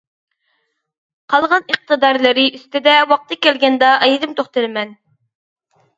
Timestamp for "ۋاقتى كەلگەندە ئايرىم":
3.13-4.37